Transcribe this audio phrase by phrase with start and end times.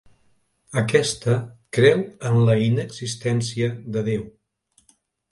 [0.81, 1.33] Aquesta
[1.77, 4.25] creu en la inexistència de Déu.